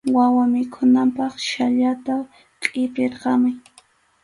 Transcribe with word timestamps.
Waka 0.15 0.43
mikhunanpaq 0.53 1.33
chhallata 1.47 2.15
qʼipirqamuy. 2.61 3.53